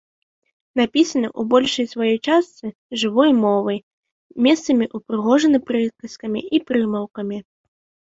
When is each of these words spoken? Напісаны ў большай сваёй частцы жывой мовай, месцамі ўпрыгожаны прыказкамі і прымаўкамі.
Напісаны 0.79 1.27
ў 1.39 1.41
большай 1.51 1.85
сваёй 1.93 2.15
частцы 2.27 2.71
жывой 3.01 3.31
мовай, 3.43 3.77
месцамі 4.47 4.85
ўпрыгожаны 4.97 5.57
прыказкамі 5.69 6.39
і 6.59 6.61
прымаўкамі. 6.71 7.37